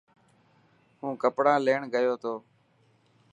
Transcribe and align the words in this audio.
هون 0.99 1.11
ڪپڙا 1.21 1.53
ليڻ 1.65 1.81
گيو 1.93 2.13
تو. 2.23 2.33